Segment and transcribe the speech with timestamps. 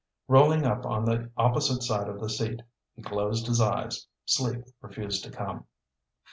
[0.27, 2.63] Rolling up on the opposite side of the seat,
[2.95, 4.07] he closed his eyes.
[4.25, 5.65] Sleep refused to come.